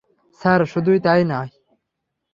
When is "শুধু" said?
0.65-0.91